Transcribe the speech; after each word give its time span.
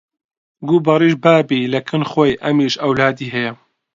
گوو 0.67 0.83
بەڕیش 0.85 1.13
بابی 1.23 1.69
لە 1.73 1.79
کن 1.87 2.01
خۆی 2.11 2.39
ئەمیش 2.43 2.73
ئەولادی 2.81 3.31
هەیە 3.35 3.53